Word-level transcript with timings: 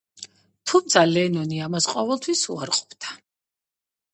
თუმცა, 0.71 1.03
ლენონი 1.17 1.61
ამას 1.65 1.89
ყოველთვის 1.91 2.41
უარყოფდა. 2.55 3.17